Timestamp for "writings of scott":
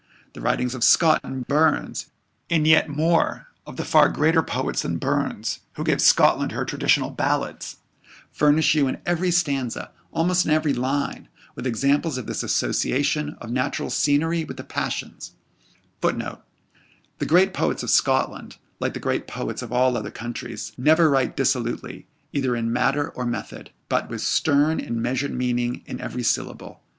0.41-1.21